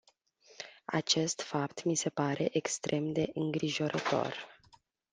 [0.91, 4.45] Acest fapt mi se pare extrem de îngrijorător.